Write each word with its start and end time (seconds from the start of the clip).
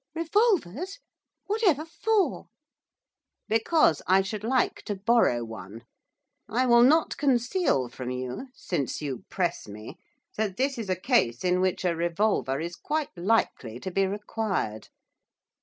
'Revolvers? 0.15 0.97
whatever 1.45 1.85
for?' 1.85 2.47
'Because 3.47 4.01
I 4.07 4.23
should 4.23 4.43
like 4.43 4.81
to 4.85 4.95
borrow 4.95 5.43
one. 5.43 5.83
I 6.49 6.65
will 6.65 6.81
not 6.81 7.17
conceal 7.17 7.87
from 7.87 8.09
you 8.09 8.47
since 8.55 9.03
you 9.03 9.25
press 9.29 9.67
me 9.67 9.97
that 10.37 10.57
this 10.57 10.79
is 10.79 10.89
a 10.89 10.95
case 10.95 11.43
in 11.43 11.61
which 11.61 11.85
a 11.85 11.95
revolver 11.95 12.59
is 12.59 12.75
quite 12.77 13.15
likely 13.15 13.79
to 13.79 13.91
be 13.91 14.07
required. 14.07 14.89